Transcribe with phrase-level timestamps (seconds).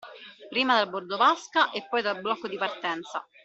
[0.53, 3.23] Prima dal bordo vasca e poi dal blocco di partenza.